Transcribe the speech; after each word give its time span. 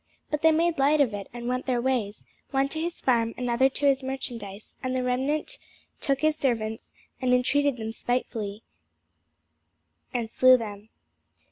But 0.31 0.41
they 0.41 0.51
made 0.51 0.79
light 0.79 0.99
of 0.99 1.13
it, 1.13 1.27
and 1.31 1.47
went 1.47 1.67
their 1.67 1.79
ways, 1.79 2.25
one 2.49 2.67
to 2.69 2.81
his 2.81 2.99
farm, 2.99 3.35
another 3.37 3.69
to 3.69 3.85
his 3.85 4.01
merchandise: 4.01 4.73
and 4.81 4.95
the 4.95 5.03
remnant 5.03 5.59
took 5.99 6.21
his 6.21 6.35
servants, 6.37 6.91
and 7.21 7.35
entreated 7.35 7.77
them 7.77 7.91
spitefully, 7.91 8.63
and 10.11 10.27
slew 10.27 10.57
them. 10.57 10.89